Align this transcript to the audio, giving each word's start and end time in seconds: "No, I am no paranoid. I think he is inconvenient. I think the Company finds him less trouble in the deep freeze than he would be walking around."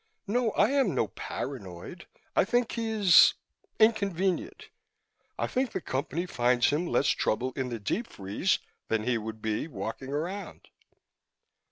"No, 0.25 0.49
I 0.53 0.71
am 0.71 0.95
no 0.95 1.09
paranoid. 1.09 2.07
I 2.35 2.43
think 2.43 2.71
he 2.71 2.89
is 2.89 3.35
inconvenient. 3.79 4.69
I 5.37 5.45
think 5.45 5.73
the 5.73 5.79
Company 5.79 6.25
finds 6.25 6.71
him 6.71 6.87
less 6.87 7.05
trouble 7.09 7.53
in 7.55 7.69
the 7.69 7.77
deep 7.77 8.07
freeze 8.07 8.57
than 8.87 9.03
he 9.03 9.19
would 9.19 9.43
be 9.43 9.67
walking 9.67 10.09
around." 10.09 10.69